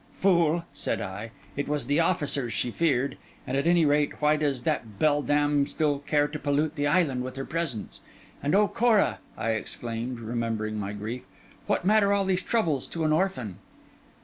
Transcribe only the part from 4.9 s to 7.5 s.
beldam still dare to pollute the island with her